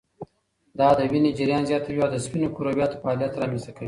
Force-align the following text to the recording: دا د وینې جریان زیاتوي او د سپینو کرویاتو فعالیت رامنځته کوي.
دا 0.79 0.89
د 0.97 1.01
وینې 1.11 1.31
جریان 1.37 1.63
زیاتوي 1.69 1.99
او 2.03 2.09
د 2.13 2.17
سپینو 2.25 2.53
کرویاتو 2.55 2.99
فعالیت 3.01 3.33
رامنځته 3.41 3.71
کوي. 3.75 3.79